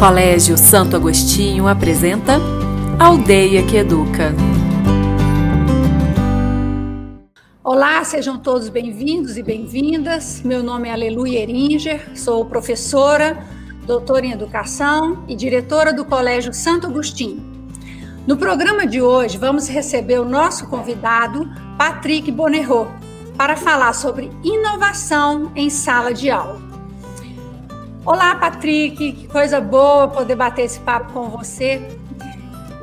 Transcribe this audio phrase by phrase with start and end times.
[0.00, 2.40] Colégio Santo Agostinho apresenta
[2.98, 4.34] Aldeia que Educa.
[7.62, 10.40] Olá, sejam todos bem-vindos e bem-vindas.
[10.42, 13.46] Meu nome é Aleluia Eringer, sou professora,
[13.86, 17.44] doutora em educação e diretora do Colégio Santo Agostinho.
[18.26, 22.88] No programa de hoje, vamos receber o nosso convidado, Patrick Bonerot,
[23.36, 26.69] para falar sobre inovação em sala de aula.
[28.04, 31.86] Olá, Patrick, que coisa boa poder bater esse papo com você.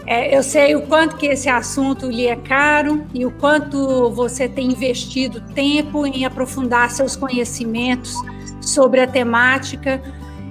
[0.06, 4.48] É, eu sei o quanto que esse assunto lhe é caro e o quanto você
[4.48, 8.14] tem investido tempo em aprofundar seus conhecimentos
[8.62, 10.00] sobre a temática,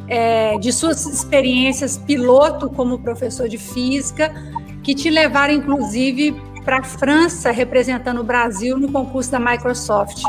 [0.09, 4.34] é, de suas experiências piloto como professor de física,
[4.83, 10.23] que te levaram, inclusive, para a França, representando o Brasil no concurso da Microsoft.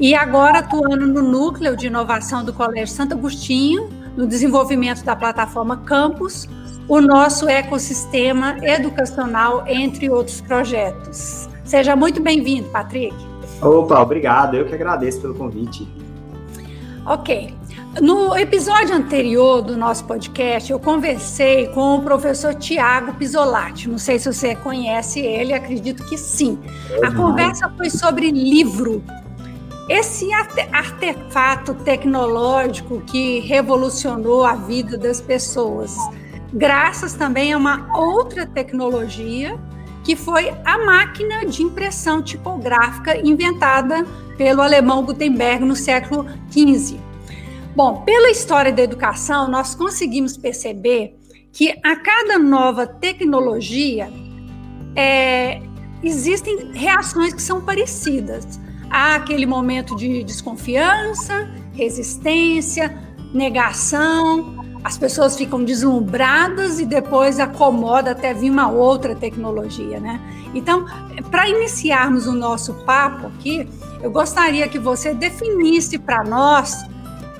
[0.00, 5.76] E agora atuando no núcleo de inovação do Colégio Santo Agostinho, no desenvolvimento da plataforma
[5.76, 6.48] Campus,
[6.88, 11.50] o nosso ecossistema educacional, entre outros projetos.
[11.64, 13.14] Seja muito bem-vindo, Patrick.
[13.60, 14.56] Opa, obrigado.
[14.56, 15.86] Eu que agradeço pelo convite.
[17.04, 17.54] Ok.
[18.00, 23.86] No episódio anterior do nosso podcast, eu conversei com o professor Tiago Pisolati.
[23.86, 26.58] Não sei se você conhece ele, acredito que sim.
[27.02, 29.04] É a conversa foi sobre livro
[29.90, 35.96] esse artefato tecnológico que revolucionou a vida das pessoas,
[36.52, 39.58] graças também a uma outra tecnologia
[40.04, 44.06] que foi a máquina de impressão tipográfica inventada
[44.38, 46.96] pelo alemão Gutenberg no século XV.
[47.74, 51.18] Bom, pela história da educação, nós conseguimos perceber
[51.52, 54.08] que a cada nova tecnologia
[54.94, 55.60] é,
[56.00, 62.98] existem reações que são parecidas há aquele momento de desconfiança, resistência,
[63.32, 70.20] negação, as pessoas ficam deslumbradas e depois acomoda até vir uma outra tecnologia, né?
[70.54, 70.86] Então,
[71.30, 73.68] para iniciarmos o nosso papo aqui,
[74.02, 76.78] eu gostaria que você definisse para nós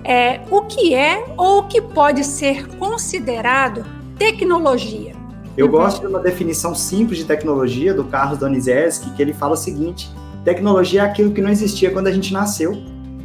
[0.05, 3.84] é, o que é ou o que pode ser considerado
[4.19, 5.15] tecnologia.
[5.56, 9.56] Eu gosto de uma definição simples de tecnologia do Carlos Donizete, que ele fala o
[9.56, 10.11] seguinte:
[10.45, 12.73] Tecnologia é aquilo que não existia quando a gente nasceu.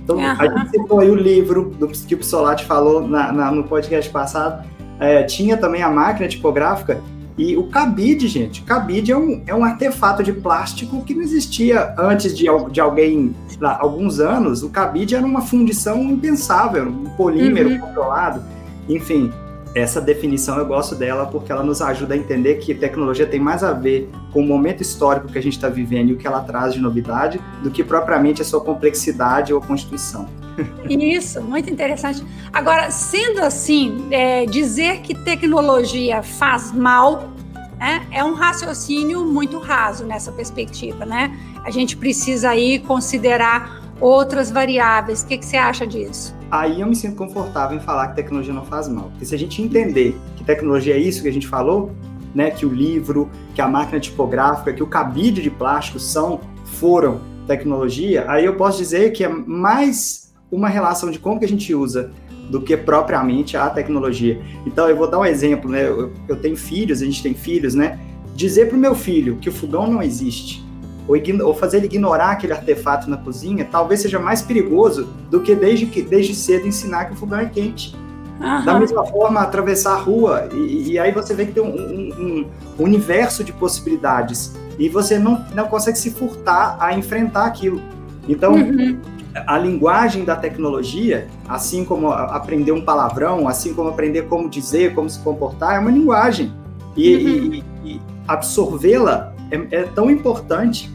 [0.03, 0.23] Então, uhum.
[0.23, 4.09] a gente citou aí o livro do que o Psolati falou na, na, no podcast
[4.11, 4.63] passado.
[4.99, 7.01] É, tinha também a máquina tipográfica
[7.37, 8.61] e o cabide, gente.
[8.61, 12.79] O cabide é um, é um artefato de plástico que não existia antes de, de
[12.79, 14.63] alguém, lá, alguns anos.
[14.63, 17.79] O cabide era uma fundição impensável, um polímero uhum.
[17.79, 18.41] controlado.
[18.87, 19.31] Enfim,
[19.75, 23.61] essa definição eu gosto dela porque ela nos ajuda a entender que tecnologia tem mais
[23.61, 26.39] a ver com o momento histórico que a gente está vivendo e o que ela
[26.39, 30.29] traz de novidade do que propriamente a sua complexidade ou constituição.
[30.89, 32.23] Isso, muito interessante.
[32.53, 37.29] Agora, sendo assim, é, dizer que tecnologia faz mal
[37.77, 41.37] né, é um raciocínio muito raso nessa perspectiva, né?
[41.65, 45.23] A gente precisa aí considerar outras variáveis.
[45.23, 46.33] O que, que você acha disso?
[46.59, 49.09] Aí eu me sinto confortável em falar que tecnologia não faz mal.
[49.09, 51.91] Porque se a gente entender que tecnologia é isso que a gente falou,
[52.33, 57.21] né, que o livro, que a máquina tipográfica, que o cabide de plástico são, foram
[57.47, 61.73] tecnologia, aí eu posso dizer que é mais uma relação de como que a gente
[61.73, 62.11] usa
[62.49, 64.41] do que propriamente a tecnologia.
[64.65, 65.87] Então eu vou dar um exemplo, né?
[65.87, 67.99] Eu, eu tenho filhos, a gente tem filhos, né?
[68.35, 70.64] Dizer para o meu filho que o fogão não existe
[71.07, 75.55] ou, ou, fazer ele ignorar aquele artefato na cozinha, talvez seja mais perigoso do que
[75.55, 77.95] desde, que, desde cedo ensinar que o fogão é quente.
[78.39, 78.65] Uhum.
[78.65, 82.45] Da mesma forma, atravessar a rua, e, e aí você vê que tem um, um,
[82.79, 87.81] um, universo de possibilidades, e você não, não consegue se furtar a enfrentar aquilo.
[88.27, 88.99] Então, uhum.
[89.47, 95.09] a linguagem da tecnologia, assim como aprender um palavrão, assim como aprender como dizer, como
[95.09, 96.51] se comportar, é uma linguagem.
[96.97, 97.53] E, uhum.
[97.53, 100.94] e, e absorvê-la é, é tão importante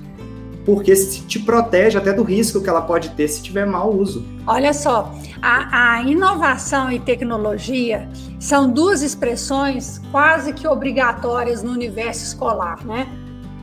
[0.71, 4.25] porque te protege até do risco que ela pode ter se tiver mau uso.
[4.47, 8.09] Olha só, a, a, inovação e tecnologia
[8.39, 13.09] são duas expressões quase que obrigatórias no universo escolar, né?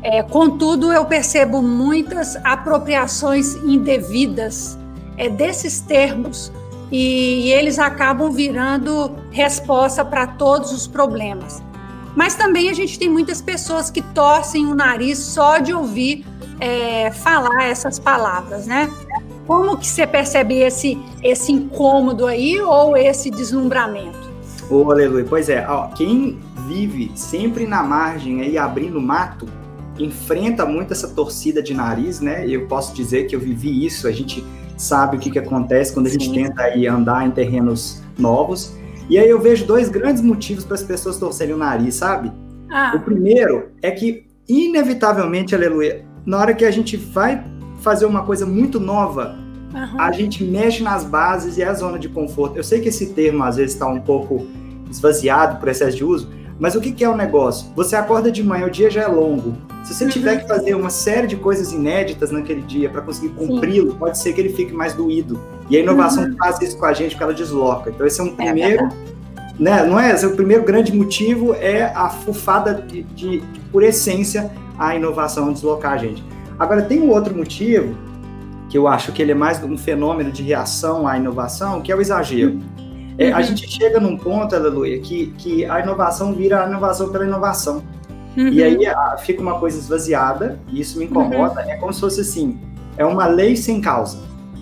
[0.03, 4.77] É, contudo, eu percebo muitas apropriações indevidas
[5.15, 6.51] é, desses termos
[6.91, 11.63] e, e eles acabam virando resposta para todos os problemas.
[12.17, 16.25] Mas também a gente tem muitas pessoas que torcem o nariz só de ouvir
[16.59, 18.91] é, falar essas palavras, né?
[19.45, 24.17] Como que você percebe esse, esse incômodo aí ou esse deslumbramento?
[24.67, 25.27] Ô, oh, aleluia.
[25.29, 29.47] Pois é, ó, quem vive sempre na margem aí, abrindo mato,
[29.99, 32.47] enfrenta muito essa torcida de nariz, né?
[32.47, 34.43] Eu posso dizer que eu vivi isso, a gente
[34.75, 36.33] sabe o que, que acontece quando a gente Sim.
[36.33, 38.75] tenta aí andar em terrenos novos.
[39.09, 42.31] E aí eu vejo dois grandes motivos para as pessoas torcerem o nariz, sabe?
[42.69, 42.93] Ah.
[42.95, 47.43] O primeiro é que, inevitavelmente, aleluia, na hora que a gente vai
[47.79, 49.37] fazer uma coisa muito nova,
[49.73, 50.01] uhum.
[50.01, 52.57] a gente mexe nas bases e é a zona de conforto.
[52.57, 54.45] Eu sei que esse termo às vezes está um pouco
[54.91, 57.71] esvaziado por excesso de uso, mas o que, que é o negócio?
[57.75, 59.55] Você acorda de manhã, o dia já é longo.
[59.87, 60.09] Se você uhum.
[60.09, 64.33] tiver que fazer uma série de coisas inéditas naquele dia para conseguir cumpri-lo, pode ser
[64.33, 65.39] que ele fique mais doído.
[65.69, 66.35] E a inovação uhum.
[66.37, 67.89] faz isso com a gente, porque ela desloca.
[67.89, 68.83] Então, esse é um é primeiro.
[68.83, 68.89] É
[69.57, 70.11] né, não é?
[70.11, 73.41] É o primeiro grande motivo é a fufada de, de,
[73.71, 76.21] por essência, a inovação deslocar a gente.
[76.59, 77.95] Agora, tem um outro motivo,
[78.69, 81.95] que eu acho que ele é mais um fenômeno de reação à inovação, que é
[81.95, 82.51] o exagero.
[82.51, 82.61] Uhum.
[83.17, 83.43] É, a uhum.
[83.43, 87.81] gente chega num ponto, Aleluia, que, que a inovação vira a inovação pela inovação.
[88.37, 88.49] Uhum.
[88.49, 91.71] E aí a, fica uma coisa esvaziada, e isso me incomoda, uhum.
[91.71, 92.59] é como se fosse assim,
[92.95, 94.19] é uma lei sem causa.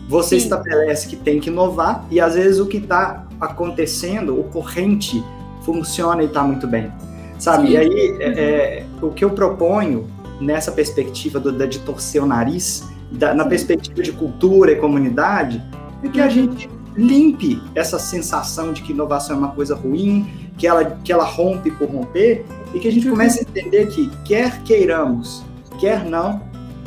[0.07, 0.45] Você Sim.
[0.45, 5.21] estabelece que tem que inovar, e às vezes o que está acontecendo, o corrente,
[5.63, 6.91] funciona e está muito bem.
[7.37, 7.67] Sabe?
[7.67, 7.73] Sim.
[7.73, 10.07] E aí, é, é, o que eu proponho
[10.39, 15.61] nessa perspectiva do, de torcer o nariz, da, na perspectiva de cultura e comunidade,
[16.01, 16.29] é que a uhum.
[16.29, 21.25] gente limpe essa sensação de que inovação é uma coisa ruim, que ela, que ela
[21.25, 22.45] rompe por romper,
[22.75, 25.41] e que a gente comece a entender que, quer queiramos,
[25.79, 26.41] quer não,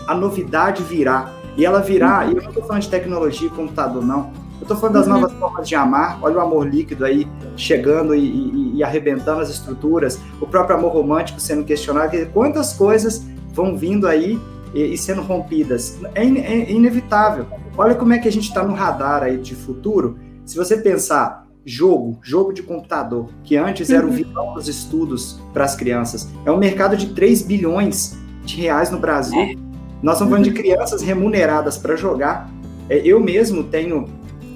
[0.07, 1.33] a novidade virá.
[1.57, 4.31] E ela virá, e eu não estou falando de tecnologia e computador, não.
[4.61, 5.15] Eu estou falando das uhum.
[5.15, 6.19] novas formas de amar.
[6.21, 7.27] Olha o amor líquido aí
[7.57, 10.21] chegando e, e, e, arrebentando as estruturas.
[10.41, 12.15] O próprio amor romântico sendo questionado.
[12.33, 14.39] Quantas coisas vão vindo aí
[14.75, 15.99] e, e sendo rompidas?
[16.15, 17.47] É, in, é inevitável.
[17.77, 20.19] Olha como é que a gente está no radar aí de futuro.
[20.45, 24.15] Se você pensar jogo, jogo de computador, que antes era o uhum.
[24.15, 28.99] vilão dos estudos para as crianças, é um mercado de 3 bilhões de reais no
[28.99, 29.39] Brasil.
[29.39, 29.55] É.
[30.03, 32.51] Nós estamos falando de crianças remuneradas para jogar.
[32.89, 34.07] É, eu mesmo tenho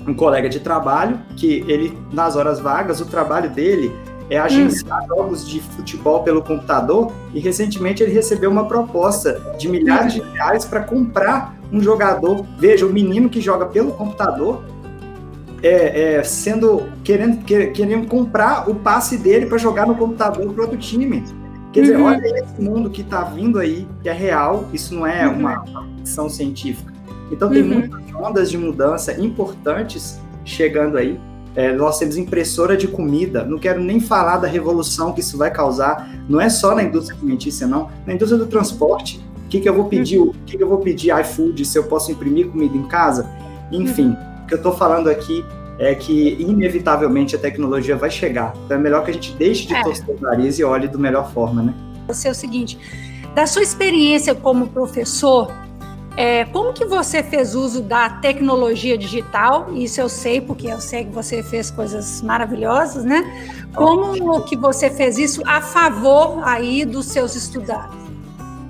[0.07, 3.93] um colega de trabalho que ele, nas horas vagas, o trabalho dele
[4.31, 5.09] é agenciar hum.
[5.09, 10.65] jogos de futebol pelo computador e recentemente ele recebeu uma proposta de milhares de reais
[10.65, 12.47] para comprar um jogador.
[12.59, 14.63] Veja, o menino que joga pelo computador
[15.63, 20.79] é, é sendo querendo, querendo comprar o passe dele para jogar no computador para outro
[20.79, 21.25] time.
[21.73, 22.05] Quer dizer, uhum.
[22.05, 25.39] olha esse mundo que está vindo aí, que é real, isso não é uhum.
[25.39, 25.65] uma,
[25.99, 26.93] ficção científica.
[27.31, 27.69] Então tem uhum.
[27.69, 31.19] muitas ondas de mudança importantes chegando aí.
[31.55, 35.51] É, nós temos impressora de comida, não quero nem falar da revolução que isso vai
[35.51, 39.21] causar, não é só na indústria alimentícia, não, na indústria do transporte.
[39.45, 40.19] O que, que eu vou pedir?
[40.19, 43.29] O que, que eu vou pedir iFood se eu posso imprimir comida em casa?
[43.71, 45.45] Enfim, o que eu estou falando aqui
[45.79, 48.53] é que inevitavelmente a tecnologia vai chegar.
[48.65, 49.83] Então é melhor que a gente deixe de é.
[49.83, 51.75] torcer o nariz e olhe da melhor forma, né?
[52.07, 52.79] Você é o seguinte,
[53.35, 55.51] da sua experiência como professor,
[56.17, 59.73] é, como que você fez uso da tecnologia digital?
[59.73, 63.25] Isso eu sei, porque eu sei que você fez coisas maravilhosas, né?
[63.75, 67.97] Como que você fez isso a favor aí dos seus estudantes?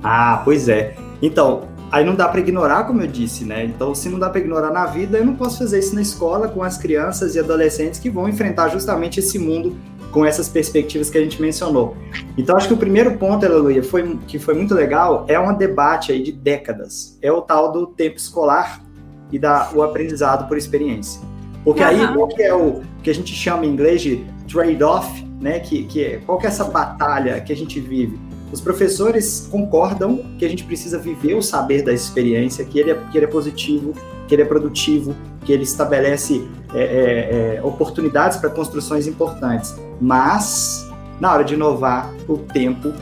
[0.04, 0.94] Ah, pois é.
[1.20, 3.66] Então, aí não dá para ignorar, como eu disse, né?
[3.66, 6.48] Então, se não dá para ignorar na vida, eu não posso fazer isso na escola
[6.48, 9.76] com as crianças e adolescentes que vão enfrentar justamente esse mundo
[10.10, 11.94] com essas perspectivas que a gente mencionou.
[12.36, 16.12] Então, acho que o primeiro ponto, Aleluia, foi, que foi muito legal, é um debate
[16.12, 17.18] aí de décadas.
[17.20, 18.82] É o tal do tempo escolar
[19.30, 21.20] e da, o aprendizado por experiência.
[21.62, 21.88] Porque uhum.
[21.88, 25.60] aí, qual que é o que a gente chama em inglês de trade-off, né?
[25.60, 28.18] Que, que é, qual que é essa batalha que a gente vive?
[28.52, 32.94] Os professores concordam que a gente precisa viver o saber da experiência, que ele é,
[33.10, 33.94] que ele é positivo,
[34.28, 39.74] que ele é produtivo, que ele estabelece é, é, é, oportunidades para construções importantes.
[40.00, 40.86] Mas,
[41.18, 42.92] na hora de inovar, o tempo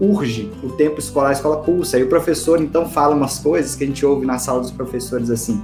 [0.00, 1.98] urge, o tempo escolar, a escola pulsa.
[1.98, 5.30] E o professor, então, fala umas coisas que a gente ouve na sala dos professores
[5.30, 5.60] assim.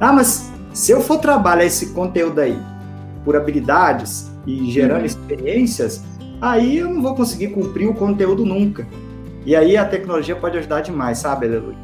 [0.00, 2.58] Ah, mas se eu for trabalhar esse conteúdo aí
[3.24, 5.06] por habilidades e gerando uhum.
[5.06, 6.02] experiências,
[6.42, 8.86] aí eu não vou conseguir cumprir o conteúdo nunca.
[9.46, 11.76] E aí a tecnologia pode ajudar demais, sabe, Aleluia?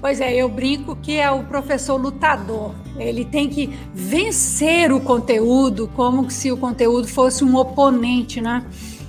[0.00, 2.72] Pois é, eu brinco que é o professor lutador.
[2.96, 8.64] Ele tem que vencer o conteúdo como se o conteúdo fosse um oponente, né?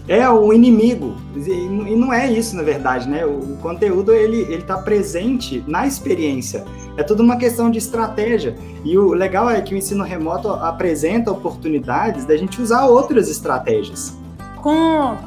[0.08, 1.16] É o inimigo.
[1.36, 3.24] E não é isso, na verdade, né?
[3.24, 6.66] O conteúdo ele está presente na experiência.
[6.98, 8.56] É tudo uma questão de estratégia.
[8.84, 14.18] E o legal é que o ensino remoto apresenta oportunidades da gente usar outras estratégias.
[14.62, 15.18] Com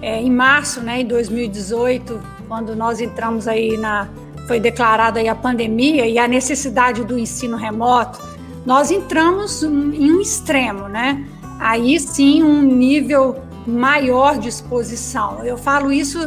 [0.00, 4.08] é, em março, né, em 2018, quando nós entramos aí na
[4.46, 8.20] foi declarada aí a pandemia e a necessidade do ensino remoto,
[8.66, 11.24] nós entramos em um extremo, né?
[11.58, 15.44] Aí sim, um nível maior de exposição.
[15.44, 16.18] Eu falo isso,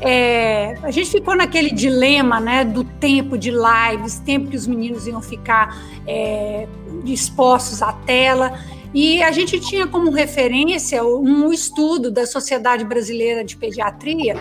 [0.00, 5.06] é, a gente ficou naquele dilema, né, do tempo de lives, tempo que os meninos
[5.06, 6.66] iam ficar é,
[7.04, 8.58] expostos à tela.
[8.94, 14.36] E a gente tinha como referência um estudo da Sociedade Brasileira de Pediatria,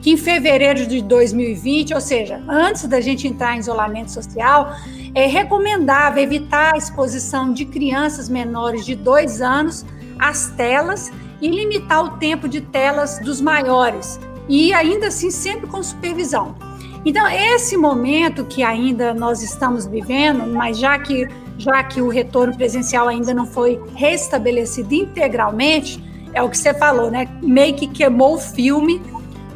[0.00, 4.74] que em fevereiro de 2020, ou seja, antes da gente entrar em isolamento social,
[5.14, 9.86] é recomendável evitar a exposição de crianças menores de dois anos
[10.18, 14.18] às telas e limitar o tempo de telas dos maiores,
[14.48, 16.56] e ainda assim sempre com supervisão.
[17.04, 21.28] Então, esse momento que ainda nós estamos vivendo, mas já que
[21.58, 27.10] já que o retorno presencial ainda não foi restabelecido integralmente, é o que você falou,
[27.10, 27.28] né?
[27.42, 29.00] Meio que queimou o filme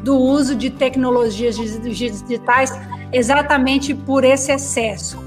[0.03, 2.79] do uso de tecnologias digitais
[3.12, 5.19] exatamente por esse excesso.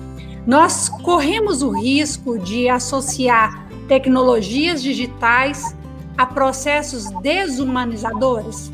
[0.46, 5.76] Nós corremos o risco de associar tecnologias digitais
[6.18, 8.72] a processos desumanizadores?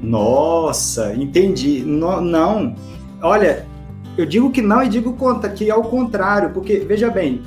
[0.00, 1.80] Nossa, entendi.
[1.80, 2.74] No, não.
[3.22, 3.66] Olha,
[4.18, 5.16] eu digo que não e digo
[5.56, 7.40] que é o contrário, porque, veja bem,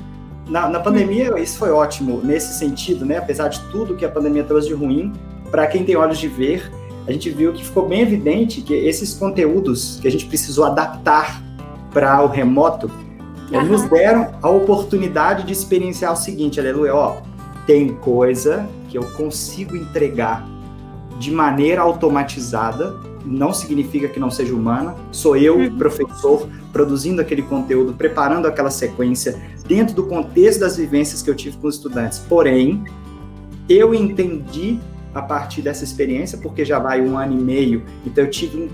[0.48, 3.18] na, na pandemia isso foi ótimo nesse sentido, né?
[3.18, 5.12] Apesar de tudo que a pandemia trouxe de ruim,
[5.50, 6.72] para quem tem olhos de ver,
[7.06, 11.42] a gente viu que ficou bem evidente que esses conteúdos que a gente precisou adaptar
[11.92, 12.90] para o remoto
[13.52, 13.64] uhum.
[13.64, 17.16] nos deram a oportunidade de experienciar o seguinte, aleluia, ó,
[17.66, 20.48] tem coisa que eu consigo entregar
[21.18, 24.94] de maneira automatizada não significa que não seja humana.
[25.10, 25.76] Sou eu, uhum.
[25.76, 31.56] professor, produzindo aquele conteúdo, preparando aquela sequência dentro do contexto das vivências que eu tive
[31.56, 32.18] com os estudantes.
[32.18, 32.82] Porém,
[33.68, 34.78] eu entendi
[35.14, 38.68] a partir dessa experiência, porque já vai um ano e meio, então eu tive um,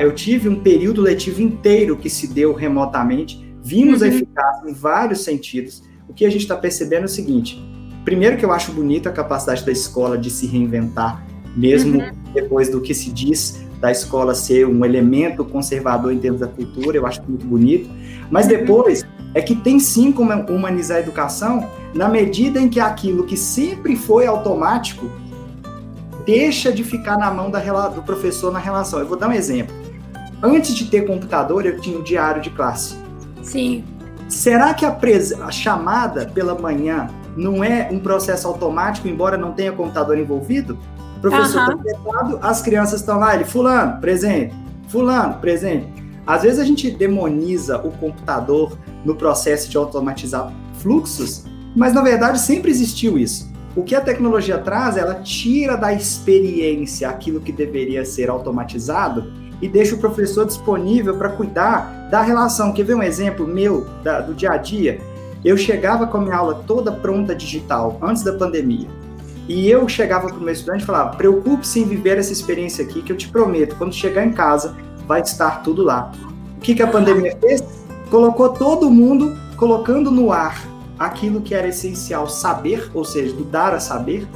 [0.00, 3.44] eu tive um período letivo inteiro que se deu remotamente.
[3.62, 4.06] Vimos uhum.
[4.06, 5.82] a eficácia em vários sentidos.
[6.08, 7.62] O que a gente está percebendo é o seguinte:
[8.04, 11.24] primeiro, que eu acho bonita a capacidade da escola de se reinventar,
[11.56, 12.10] mesmo uhum.
[12.32, 16.96] depois do que se diz da escola ser um elemento conservador em termos da cultura,
[16.96, 17.86] eu acho muito bonito.
[18.30, 23.26] Mas depois é que tem sim como humanizar a educação na medida em que aquilo
[23.26, 25.06] que sempre foi automático
[26.24, 29.00] deixa de ficar na mão da, do professor na relação.
[29.00, 29.76] Eu vou dar um exemplo.
[30.42, 32.96] Antes de ter computador, eu tinha o diário de classe.
[33.42, 33.84] Sim.
[34.30, 34.98] Será que a,
[35.46, 40.78] a chamada pela manhã não é um processo automático, embora não tenha computador envolvido?
[41.30, 41.82] Professor está uhum.
[41.82, 44.54] sentado, as crianças estão lá, ele, fulano, presente,
[44.88, 45.86] fulano, presente.
[46.26, 51.44] Às vezes a gente demoniza o computador no processo de automatizar fluxos,
[51.76, 53.52] mas na verdade sempre existiu isso.
[53.76, 59.68] O que a tecnologia traz, ela tira da experiência aquilo que deveria ser automatizado e
[59.68, 62.72] deixa o professor disponível para cuidar da relação.
[62.72, 65.00] Quer ver um exemplo meu da, do dia a dia?
[65.44, 68.88] Eu chegava com a minha aula toda pronta digital antes da pandemia.
[69.48, 73.02] E eu chegava para o meu estudante e falava: preocupe-se em viver essa experiência aqui,
[73.02, 74.74] que eu te prometo, quando chegar em casa,
[75.06, 76.10] vai estar tudo lá.
[76.56, 77.62] O que, que a pandemia fez?
[78.10, 80.62] Colocou todo mundo colocando no ar
[80.98, 84.26] aquilo que era essencial saber, ou seja, do dar a saber,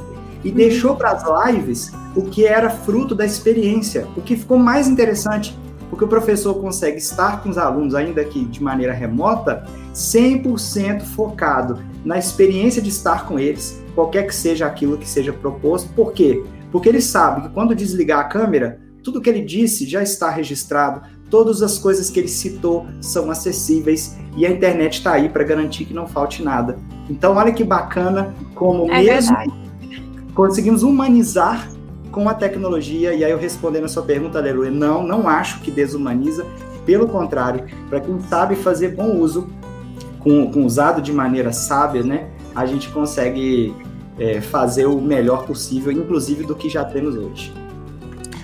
[0.43, 4.87] e deixou para as lives o que era fruto da experiência, o que ficou mais
[4.87, 5.57] interessante,
[5.89, 11.79] porque o professor consegue estar com os alunos, ainda que de maneira remota, 100% focado
[12.05, 15.93] na experiência de estar com eles, qualquer que seja aquilo que seja proposto.
[15.93, 16.43] Por quê?
[16.71, 21.01] Porque ele sabe que quando desligar a câmera, tudo que ele disse já está registrado,
[21.29, 25.85] todas as coisas que ele citou são acessíveis e a internet está aí para garantir
[25.85, 26.77] que não falte nada.
[27.09, 29.53] Então, olha que bacana como é mesmo verdade.
[30.33, 31.69] conseguimos humanizar
[32.11, 33.13] com a tecnologia.
[33.13, 36.45] E aí, eu respondendo a sua pergunta, Aleluia, não, não acho que desumaniza.
[36.85, 39.47] Pelo contrário, para quem sabe fazer bom uso,
[40.19, 42.29] com, com usado de maneira sábia, né,
[42.59, 43.73] a gente consegue
[44.19, 47.53] é, fazer o melhor possível, inclusive do que já temos hoje.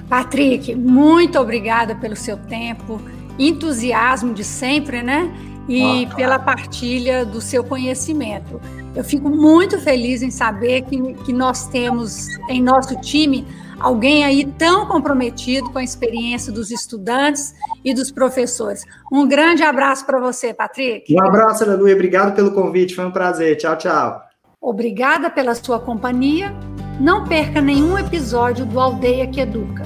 [0.07, 3.01] Patrick, muito obrigada pelo seu tempo,
[3.37, 5.33] entusiasmo de sempre, né?
[5.67, 8.61] E ah, pela partilha do seu conhecimento.
[8.95, 13.45] Eu fico muito feliz em saber que, que nós temos em nosso time
[13.79, 18.83] alguém aí tão comprometido com a experiência dos estudantes e dos professores.
[19.11, 21.13] Um grande abraço para você, Patrick.
[21.13, 21.93] Um abraço, Aleluia.
[21.93, 22.95] Obrigado pelo convite.
[22.95, 23.57] Foi um prazer.
[23.57, 24.21] Tchau, tchau.
[24.61, 26.53] Obrigada pela sua companhia.
[26.99, 29.83] Não perca nenhum episódio do Aldeia que Educa.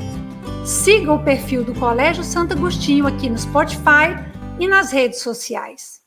[0.64, 4.16] Siga o perfil do Colégio Santo Agostinho aqui no Spotify
[4.60, 5.99] e nas redes sociais.